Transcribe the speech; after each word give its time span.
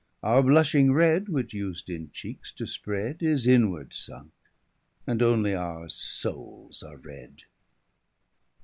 Our 0.23 0.41
blushing 0.41 0.93
red, 0.93 1.29
which 1.29 1.53
us'd 1.53 1.87
in 1.91 2.09
cheekes 2.09 2.51
to 2.53 2.63
spred, 2.63 3.21
Is 3.21 3.45
inward 3.45 3.91
sunke, 3.91 4.31
and 5.05 5.21
only 5.21 5.53
our 5.53 5.89
soules 5.89 6.81
are 6.81 6.97
red. 6.97 7.43